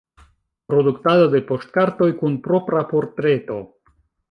Produktado 0.71 1.27
de 1.35 1.41
poŝtkartoj 1.51 2.09
kun 2.23 2.41
propra 2.49 2.83
portreto. 2.95 3.63